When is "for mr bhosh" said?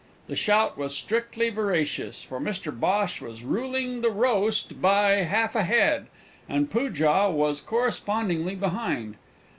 2.23-3.21